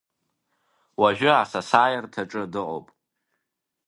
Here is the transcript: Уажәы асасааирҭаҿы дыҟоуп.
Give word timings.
Уажәы 0.99 1.31
асасааирҭаҿы 1.41 2.41
дыҟоуп. 2.53 2.87